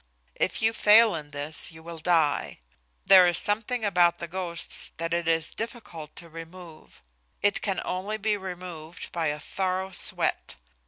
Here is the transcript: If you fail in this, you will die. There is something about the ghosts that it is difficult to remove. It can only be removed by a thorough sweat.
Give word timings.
If 0.33 0.63
you 0.63 0.73
fail 0.73 1.13
in 1.13 1.29
this, 1.29 1.71
you 1.71 1.83
will 1.83 1.99
die. 1.99 2.57
There 3.05 3.27
is 3.27 3.37
something 3.37 3.85
about 3.85 4.17
the 4.17 4.27
ghosts 4.27 4.93
that 4.97 5.13
it 5.13 5.27
is 5.27 5.51
difficult 5.53 6.15
to 6.15 6.27
remove. 6.27 7.03
It 7.43 7.61
can 7.61 7.79
only 7.85 8.17
be 8.17 8.35
removed 8.35 9.11
by 9.11 9.27
a 9.27 9.39
thorough 9.39 9.91
sweat. 9.91 10.55